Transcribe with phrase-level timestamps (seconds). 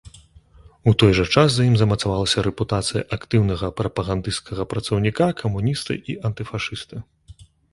[0.91, 6.95] У той час за ім замацавалася рэпутацыя актыўнага прапагандысцкага працаўніка, камуніста і антыфашыста.